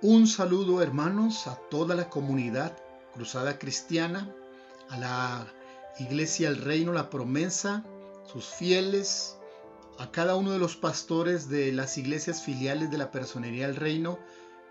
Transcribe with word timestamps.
Un 0.00 0.28
saludo 0.28 0.80
hermanos 0.80 1.48
a 1.48 1.56
toda 1.56 1.96
la 1.96 2.08
comunidad 2.08 2.78
Cruzada 3.14 3.58
Cristiana, 3.58 4.32
a 4.90 4.96
la 4.96 5.52
Iglesia 5.98 6.46
El 6.46 6.58
Reino, 6.58 6.92
la 6.92 7.10
promesa, 7.10 7.84
sus 8.24 8.44
fieles, 8.44 9.38
a 9.98 10.12
cada 10.12 10.36
uno 10.36 10.52
de 10.52 10.60
los 10.60 10.76
pastores 10.76 11.48
de 11.48 11.72
las 11.72 11.98
iglesias 11.98 12.44
filiales 12.44 12.92
de 12.92 12.98
la 12.98 13.10
Personería 13.10 13.66
del 13.66 13.74
Reino, 13.74 14.20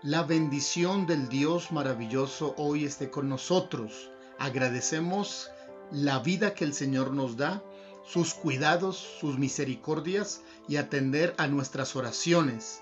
la 0.02 0.22
bendición 0.22 1.06
del 1.06 1.28
Dios 1.28 1.72
maravilloso 1.72 2.54
hoy 2.56 2.86
esté 2.86 3.10
con 3.10 3.28
nosotros. 3.28 4.10
Agradecemos 4.38 5.50
la 5.92 6.20
vida 6.20 6.54
que 6.54 6.64
el 6.64 6.72
Señor 6.72 7.12
nos 7.12 7.36
da, 7.36 7.62
sus 8.06 8.32
cuidados, 8.32 8.96
sus 8.96 9.38
misericordias 9.38 10.40
y 10.68 10.76
atender 10.76 11.34
a 11.36 11.48
nuestras 11.48 11.96
oraciones. 11.96 12.80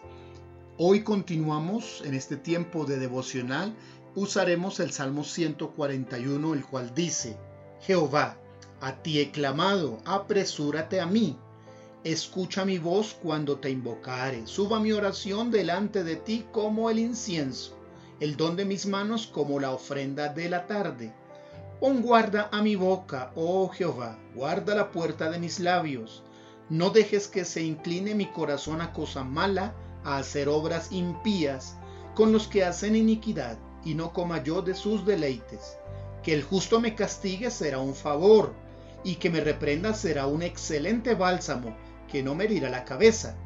Hoy 0.78 1.02
continuamos 1.02 2.02
en 2.04 2.14
este 2.14 2.36
tiempo 2.36 2.84
de 2.84 2.98
devocional, 2.98 3.74
usaremos 4.14 4.78
el 4.80 4.92
Salmo 4.92 5.24
141, 5.24 6.54
el 6.54 6.64
cual 6.64 6.94
dice, 6.94 7.36
Jehová, 7.80 8.36
a 8.80 9.02
ti 9.02 9.20
he 9.20 9.30
clamado, 9.30 9.98
apresúrate 10.04 11.00
a 11.00 11.06
mí. 11.06 11.38
Escucha 12.04 12.64
mi 12.64 12.78
voz 12.78 13.16
cuando 13.22 13.58
te 13.58 13.70
invocare, 13.70 14.46
suba 14.46 14.78
mi 14.78 14.92
oración 14.92 15.50
delante 15.50 16.04
de 16.04 16.16
ti 16.16 16.44
como 16.52 16.90
el 16.90 16.98
incienso, 16.98 17.76
el 18.20 18.36
don 18.36 18.56
de 18.56 18.64
mis 18.64 18.86
manos 18.86 19.26
como 19.26 19.58
la 19.58 19.72
ofrenda 19.72 20.28
de 20.28 20.48
la 20.48 20.66
tarde 20.66 21.12
Pon 21.80 22.00
guarda 22.00 22.48
a 22.52 22.62
mi 22.62 22.74
boca, 22.74 23.32
oh 23.34 23.68
Jehová, 23.68 24.18
guarda 24.34 24.74
la 24.74 24.90
puerta 24.90 25.30
de 25.30 25.38
mis 25.38 25.60
labios. 25.60 26.22
No 26.70 26.88
dejes 26.88 27.28
que 27.28 27.44
se 27.44 27.62
incline 27.62 28.14
mi 28.14 28.26
corazón 28.32 28.80
a 28.80 28.94
cosa 28.94 29.24
mala, 29.24 29.74
a 30.06 30.18
hacer 30.18 30.48
obras 30.48 30.92
impías 30.92 31.76
con 32.14 32.32
los 32.32 32.46
que 32.46 32.64
hacen 32.64 32.94
iniquidad, 32.94 33.58
y 33.84 33.94
no 33.94 34.12
coma 34.12 34.42
yo 34.42 34.62
de 34.62 34.74
sus 34.74 35.04
deleites. 35.04 35.76
Que 36.22 36.32
el 36.32 36.42
justo 36.42 36.80
me 36.80 36.94
castigue 36.94 37.50
será 37.50 37.80
un 37.80 37.94
favor, 37.94 38.54
y 39.04 39.16
que 39.16 39.30
me 39.30 39.40
reprenda 39.40 39.92
será 39.94 40.26
un 40.26 40.42
excelente 40.42 41.14
bálsamo, 41.14 41.76
que 42.10 42.22
no 42.22 42.34
me 42.34 42.44
herirá 42.44 42.70
la 42.70 42.84
cabeza. 42.84 43.36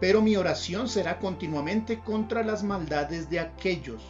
Pero 0.00 0.22
mi 0.22 0.36
oración 0.36 0.88
será 0.88 1.18
continuamente 1.18 1.98
contra 1.98 2.44
las 2.44 2.62
maldades 2.62 3.28
de 3.28 3.40
aquellos. 3.40 4.02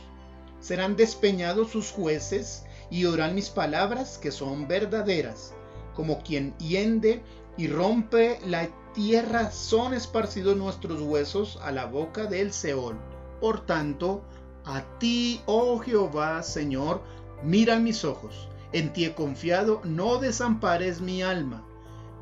Serán 0.61 0.97
despeñados 0.97 1.71
sus 1.71 1.91
jueces, 1.91 2.65
y 2.91 3.07
oirán 3.07 3.35
mis 3.35 3.49
palabras 3.49 4.19
que 4.19 4.31
son 4.31 4.69
verdaderas. 4.69 5.55
Como 5.95 6.23
quien 6.23 6.57
hiende 6.59 7.23
y 7.57 7.69
rompe 7.69 8.39
la 8.47 8.69
tierra, 8.95 9.51
son 9.51 9.95
esparcidos 9.95 10.57
nuestros 10.57 11.01
huesos 11.01 11.59
a 11.63 11.73
la 11.73 11.87
boca 11.87 12.27
del 12.27 12.53
Seol. 12.53 12.97
Por 13.41 13.67
tanto, 13.67 14.23
a 14.65 14.83
ti, 14.99 15.41
oh 15.47 15.79
Jehová, 15.79 16.43
Señor, 16.43 17.03
miran 17.43 17.85
mis 17.85 18.05
ojos. 18.05 18.49
En 18.73 18.93
ti 18.93 19.05
he 19.05 19.15
confiado, 19.15 19.81
no 19.85 20.19
desampares 20.19 21.01
mi 21.01 21.23
alma. 21.23 21.65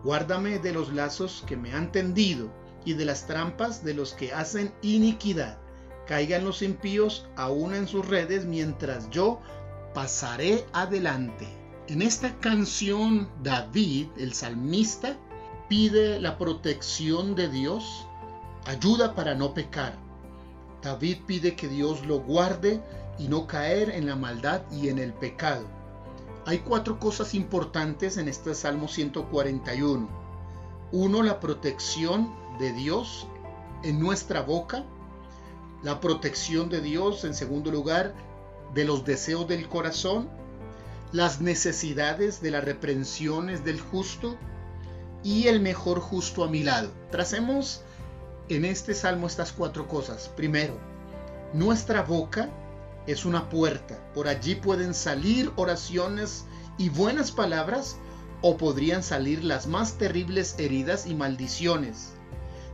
Guárdame 0.05 0.59
de 0.59 0.73
los 0.73 0.93
lazos 0.93 1.45
que 1.47 1.57
me 1.57 1.73
han 1.73 1.93
tendido 1.93 2.51
y 2.85 2.95
de 2.95 3.05
las 3.05 3.27
trampas 3.27 3.85
de 3.85 3.95
los 3.95 4.13
que 4.13 4.33
hacen 4.33 4.73
iniquidad. 4.83 5.59
Caigan 6.07 6.45
los 6.45 6.63
impíos 6.63 7.27
aún 7.37 7.75
en 7.75 7.87
sus 7.87 8.07
redes 8.07 8.45
mientras 8.45 9.09
yo 9.11 9.41
pasaré 9.95 10.65
adelante. 10.73 11.62
En 11.93 12.01
esta 12.01 12.35
canción 12.41 13.29
David, 13.43 14.07
el 14.17 14.33
salmista, 14.33 15.19
pide 15.69 16.19
la 16.21 16.39
protección 16.39 17.35
de 17.35 17.51
Dios, 17.51 18.07
ayuda 18.65 19.15
para 19.15 19.35
no 19.35 19.53
pecar. 19.53 19.99
David 20.83 21.19
pide 21.27 21.55
que 21.55 21.69
Dios 21.69 22.07
lo 22.07 22.21
guarde 22.21 22.83
y 23.19 23.29
no 23.29 23.47
caer 23.47 23.91
en 23.91 24.07
la 24.07 24.17
maldad 24.17 24.63
y 24.73 24.89
en 24.89 24.99
el 24.99 25.13
pecado. 25.13 25.67
Hay 26.47 26.61
cuatro 26.61 26.99
cosas 26.99 27.35
importantes 27.35 28.17
en 28.17 28.27
este 28.27 28.55
Salmo 28.55 28.89
141. 28.89 30.09
Uno, 30.93 31.23
la 31.23 31.41
protección 31.41 32.35
de 32.59 32.73
Dios 32.73 33.27
en 33.83 34.01
nuestra 34.01 34.41
boca. 34.41 34.83
La 35.83 36.01
protección 36.01 36.71
de 36.71 36.81
Dios, 36.81 37.27
en 37.27 37.35
segundo 37.35 37.71
lugar, 37.71 38.15
de 38.73 38.87
los 38.87 39.05
deseos 39.05 39.47
del 39.47 39.69
corazón, 39.69 40.31
las 41.13 41.43
necesidades 41.43 42.41
de 42.41 42.51
las 42.51 42.65
reprensiones 42.65 43.65
del 43.65 43.81
justo 43.81 44.37
y 45.23 45.47
el 45.49 45.61
mejor 45.61 46.01
justo 46.01 46.43
a 46.43 46.49
mi 46.49 46.63
lado. 46.63 46.91
Tracemos 47.11 47.83
en 48.49 48.65
este 48.65 48.95
salmo 48.95 49.27
estas 49.27 49.53
cuatro 49.53 49.87
cosas. 49.89 50.29
Primero, 50.29 50.79
nuestra 51.53 52.03
boca 52.03 52.49
es 53.07 53.25
una 53.25 53.49
puerta. 53.51 53.99
Por 54.15 54.27
allí 54.27 54.55
pueden 54.55 54.95
salir 54.95 55.53
oraciones 55.57 56.47
y 56.79 56.89
buenas 56.89 57.31
palabras 57.31 57.97
o 58.41 58.57
podrían 58.57 59.03
salir 59.03 59.45
las 59.45 59.67
más 59.67 59.99
terribles 59.99 60.57
heridas 60.59 61.07
y 61.07 61.15
maldiciones. 61.15 62.15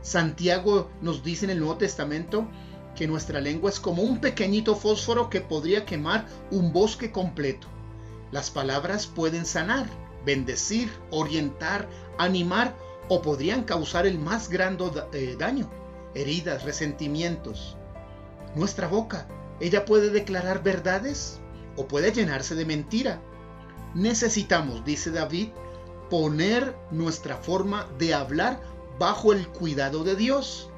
Santiago 0.01 0.89
nos 1.01 1.23
dice 1.23 1.45
en 1.45 1.51
el 1.51 1.59
Nuevo 1.59 1.75
Testamento 1.75 2.47
que 2.95 3.05
nuestra 3.05 3.41
lengua 3.41 3.69
es 3.69 3.79
como 3.79 4.01
un 4.01 4.19
pequeñito 4.19 4.75
fósforo 4.75 5.29
que 5.29 5.41
podría 5.41 5.85
quemar 5.85 6.25
un 6.51 6.71
bosque 6.71 7.11
completo. 7.11 7.67
Las 8.31 8.51
palabras 8.51 9.07
pueden 9.07 9.45
sanar, 9.45 9.87
bendecir, 10.25 10.91
orientar, 11.11 11.87
animar 12.17 12.75
o 13.07 13.21
podrían 13.21 13.63
causar 13.63 14.05
el 14.05 14.19
más 14.19 14.49
grande 14.49 14.85
eh, 15.13 15.35
daño, 15.37 15.69
heridas, 16.13 16.63
resentimientos. 16.63 17.75
Nuestra 18.55 18.87
boca, 18.87 19.27
ella 19.59 19.85
puede 19.85 20.09
declarar 20.09 20.63
verdades 20.63 21.39
o 21.75 21.87
puede 21.87 22.11
llenarse 22.11 22.55
de 22.55 22.65
mentira. 22.65 23.21
Necesitamos, 23.95 24.85
dice 24.85 25.09
David, 25.11 25.49
poner 26.09 26.75
nuestra 26.91 27.37
forma 27.37 27.87
de 27.97 28.13
hablar 28.13 28.61
bajo 28.99 29.33
el 29.33 29.47
cuidado 29.47 30.03
de 30.03 30.15
Dios, 30.15 30.69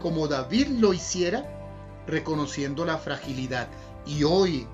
como 0.00 0.28
David 0.28 0.68
lo 0.68 0.92
hiciera 0.92 1.56
reconociendo 2.06 2.84
la 2.84 2.98
fragilidad. 2.98 3.68
Y 4.06 4.24
hoy 4.24 4.66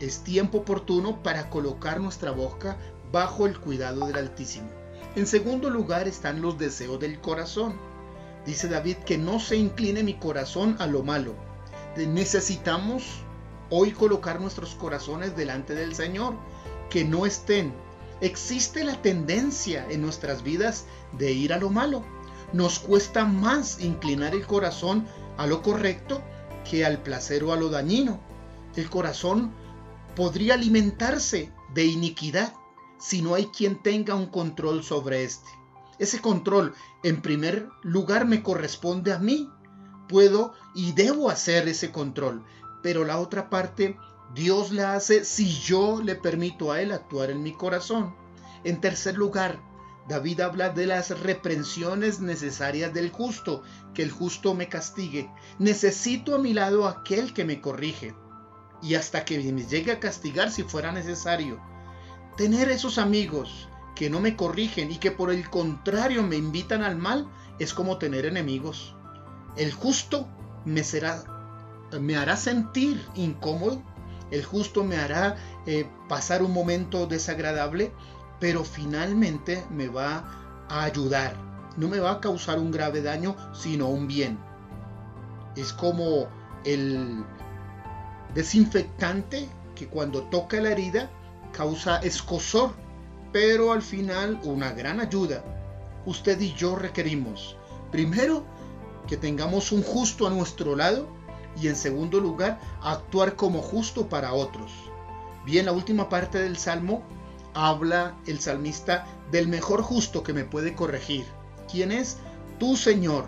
es 0.00 0.24
tiempo 0.24 0.58
oportuno 0.58 1.22
para 1.22 1.50
colocar 1.50 2.00
nuestra 2.00 2.30
boca 2.30 2.76
bajo 3.12 3.46
el 3.46 3.58
cuidado 3.58 4.06
del 4.06 4.16
Altísimo. 4.16 4.68
En 5.14 5.26
segundo 5.26 5.68
lugar 5.68 6.08
están 6.08 6.40
los 6.40 6.58
deseos 6.58 6.98
del 6.98 7.20
corazón. 7.20 7.74
Dice 8.46 8.68
David 8.68 8.96
que 8.98 9.18
no 9.18 9.38
se 9.38 9.56
incline 9.56 10.02
mi 10.02 10.14
corazón 10.14 10.76
a 10.78 10.86
lo 10.86 11.02
malo. 11.02 11.34
Necesitamos 11.96 13.04
hoy 13.68 13.92
colocar 13.92 14.40
nuestros 14.40 14.74
corazones 14.74 15.36
delante 15.36 15.74
del 15.74 15.94
Señor, 15.94 16.34
que 16.90 17.04
no 17.04 17.26
estén. 17.26 17.72
Existe 18.20 18.84
la 18.84 19.00
tendencia 19.02 19.86
en 19.90 20.00
nuestras 20.00 20.42
vidas 20.42 20.86
de 21.18 21.32
ir 21.32 21.52
a 21.52 21.58
lo 21.58 21.70
malo. 21.70 22.02
Nos 22.52 22.78
cuesta 22.78 23.24
más 23.24 23.80
inclinar 23.80 24.34
el 24.34 24.46
corazón 24.46 25.06
a 25.36 25.46
lo 25.46 25.62
correcto 25.62 26.22
que 26.68 26.84
al 26.84 26.98
placer 26.98 27.44
o 27.44 27.52
a 27.52 27.56
lo 27.56 27.68
dañino. 27.68 28.20
El 28.76 28.88
corazón 28.88 29.52
podría 30.14 30.54
alimentarse 30.54 31.52
de 31.74 31.84
iniquidad 31.84 32.54
si 32.98 33.22
no 33.22 33.34
hay 33.34 33.46
quien 33.46 33.82
tenga 33.82 34.14
un 34.14 34.26
control 34.26 34.84
sobre 34.84 35.24
este. 35.24 35.48
Ese 35.98 36.20
control, 36.20 36.74
en 37.02 37.22
primer 37.22 37.68
lugar, 37.82 38.26
me 38.26 38.42
corresponde 38.42 39.12
a 39.12 39.18
mí. 39.18 39.50
Puedo 40.08 40.54
y 40.74 40.92
debo 40.92 41.30
hacer 41.30 41.68
ese 41.68 41.90
control, 41.90 42.44
pero 42.82 43.04
la 43.04 43.18
otra 43.18 43.50
parte 43.50 43.96
Dios 44.34 44.72
la 44.72 44.94
hace 44.94 45.24
si 45.24 45.48
yo 45.60 46.00
le 46.02 46.14
permito 46.14 46.72
a 46.72 46.80
Él 46.80 46.92
actuar 46.92 47.30
en 47.30 47.42
mi 47.42 47.52
corazón. 47.52 48.14
En 48.64 48.80
tercer 48.80 49.16
lugar, 49.16 49.60
David 50.08 50.40
habla 50.40 50.70
de 50.70 50.86
las 50.86 51.20
reprensiones 51.20 52.20
necesarias 52.20 52.92
del 52.92 53.10
justo, 53.10 53.62
que 53.94 54.02
el 54.02 54.10
justo 54.10 54.54
me 54.54 54.68
castigue. 54.68 55.30
Necesito 55.58 56.34
a 56.34 56.38
mi 56.38 56.54
lado 56.54 56.88
aquel 56.88 57.34
que 57.34 57.44
me 57.44 57.60
corrige. 57.60 58.14
Y 58.82 58.94
hasta 58.94 59.24
que 59.24 59.38
me 59.52 59.64
llegue 59.64 59.92
a 59.92 60.00
castigar 60.00 60.50
si 60.50 60.64
fuera 60.64 60.92
necesario. 60.92 61.60
Tener 62.36 62.70
esos 62.70 62.98
amigos 62.98 63.68
que 63.94 64.10
no 64.10 64.20
me 64.20 64.36
corrigen 64.36 64.90
y 64.90 64.96
que 64.96 65.10
por 65.10 65.30
el 65.30 65.48
contrario 65.48 66.22
me 66.22 66.36
invitan 66.36 66.82
al 66.82 66.96
mal 66.96 67.30
es 67.58 67.72
como 67.72 67.98
tener 67.98 68.26
enemigos. 68.26 68.96
El 69.56 69.72
justo 69.72 70.28
me 70.64 70.82
será 70.82 71.24
me 72.00 72.16
hará 72.16 72.38
sentir 72.38 73.06
incómodo, 73.14 73.82
el 74.30 74.42
justo 74.44 74.82
me 74.82 74.96
hará 74.96 75.36
eh, 75.66 75.86
pasar 76.08 76.42
un 76.42 76.54
momento 76.54 77.06
desagradable 77.06 77.92
pero 78.42 78.64
finalmente 78.64 79.64
me 79.70 79.86
va 79.86 80.24
a 80.68 80.82
ayudar. 80.82 81.36
No 81.76 81.86
me 81.86 82.00
va 82.00 82.10
a 82.10 82.20
causar 82.20 82.58
un 82.58 82.72
grave 82.72 83.00
daño, 83.00 83.36
sino 83.54 83.86
un 83.86 84.08
bien. 84.08 84.36
Es 85.54 85.72
como 85.72 86.26
el 86.64 87.24
desinfectante 88.34 89.48
que 89.74 89.88
cuando 89.88 90.22
toca 90.24 90.60
la 90.60 90.70
herida 90.70 91.10
causa 91.52 91.98
escosor, 91.98 92.72
pero 93.32 93.72
al 93.72 93.82
final 93.82 94.40
una 94.44 94.72
gran 94.72 95.00
ayuda. 95.00 95.44
Usted 96.06 96.40
y 96.40 96.52
yo 96.54 96.76
requerimos, 96.76 97.56
primero, 97.90 98.44
que 99.06 99.16
tengamos 99.16 99.72
un 99.72 99.82
justo 99.82 100.26
a 100.26 100.30
nuestro 100.30 100.76
lado, 100.76 101.06
y 101.60 101.68
en 101.68 101.76
segundo 101.76 102.18
lugar, 102.20 102.58
actuar 102.82 103.36
como 103.36 103.60
justo 103.60 104.08
para 104.08 104.32
otros. 104.32 104.72
Bien, 105.44 105.66
la 105.66 105.72
última 105.72 106.08
parte 106.08 106.38
del 106.38 106.56
Salmo 106.56 107.02
habla 107.54 108.16
el 108.26 108.40
salmista 108.40 109.06
del 109.30 109.48
mejor 109.48 109.82
justo 109.82 110.22
que 110.22 110.32
me 110.32 110.44
puede 110.44 110.74
corregir. 110.74 111.26
¿Quién 111.70 111.92
es? 111.92 112.18
Tú, 112.58 112.76
Señor. 112.76 113.26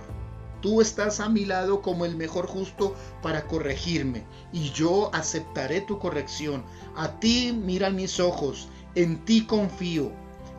Tú 0.64 0.80
estás 0.80 1.20
a 1.20 1.28
mi 1.28 1.44
lado 1.44 1.82
como 1.82 2.06
el 2.06 2.16
mejor 2.16 2.46
justo 2.46 2.96
para 3.20 3.46
corregirme 3.46 4.24
y 4.50 4.70
yo 4.70 5.14
aceptaré 5.14 5.82
tu 5.82 5.98
corrección. 5.98 6.64
A 6.96 7.20
ti 7.20 7.52
miran 7.52 7.96
mis 7.96 8.18
ojos, 8.18 8.70
en 8.94 9.26
ti 9.26 9.44
confío. 9.44 10.10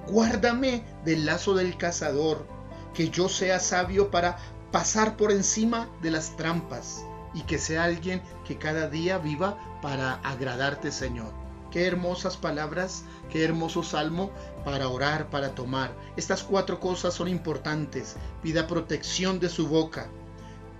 Guárdame 0.07 0.85
del 1.05 1.25
lazo 1.25 1.55
del 1.55 1.75
cazador, 1.75 2.45
que 2.93 3.09
yo 3.09 3.29
sea 3.29 3.59
sabio 3.59 4.11
para 4.11 4.37
pasar 4.71 5.17
por 5.17 5.31
encima 5.31 5.89
de 6.03 6.11
las 6.11 6.37
trampas 6.37 7.03
y 7.33 7.41
que 7.41 7.57
sea 7.57 7.85
alguien 7.85 8.21
que 8.47 8.59
cada 8.59 8.87
día 8.87 9.17
viva 9.17 9.57
para 9.81 10.13
agradarte, 10.21 10.91
Señor. 10.91 11.44
Qué 11.75 11.85
hermosas 11.85 12.37
palabras, 12.37 13.03
qué 13.29 13.43
hermoso 13.43 13.83
salmo 13.83 14.31
para 14.63 14.87
orar, 14.87 15.29
para 15.29 15.55
tomar. 15.55 15.93
Estas 16.15 16.41
cuatro 16.41 16.79
cosas 16.79 17.13
son 17.13 17.27
importantes. 17.27 18.15
Pida 18.41 18.65
protección 18.65 19.41
de 19.41 19.49
su 19.49 19.67
boca, 19.67 20.09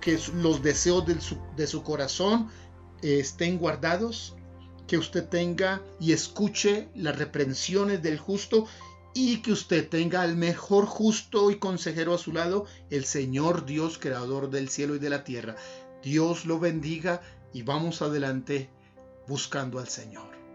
que 0.00 0.18
los 0.36 0.62
deseos 0.62 1.04
de 1.04 1.66
su, 1.66 1.82
corazón 1.82 2.48
eh, 3.02 3.18
estén 3.20 3.58
guardados, 3.58 4.36
que 4.86 4.96
usted 4.96 5.28
tenga 5.28 5.82
y 6.00 6.12
escuche 6.12 6.88
las 6.94 7.18
reprensiones 7.18 8.02
del 8.02 8.18
justo 8.18 8.66
y 9.12 9.42
que 9.42 9.52
usted 9.52 9.90
tenga 9.90 10.22
al 10.22 10.34
mejor 10.34 10.86
justo 10.86 11.50
y 11.50 11.56
consejero 11.56 12.14
a 12.14 12.18
su 12.18 12.32
lado, 12.32 12.64
el 12.88 13.04
Señor 13.04 13.66
Dios, 13.66 13.98
creador 13.98 14.48
del 14.48 14.70
cielo 14.70 14.94
y 14.94 14.98
de 14.98 15.10
la 15.10 15.24
tierra. 15.24 15.56
Dios 16.02 16.46
lo 16.46 16.58
bendiga 16.58 17.20
y 17.52 17.64
vamos 17.64 18.00
adelante 18.00 18.70
buscando 19.28 19.78
al 19.78 19.88
Señor. 19.88 20.45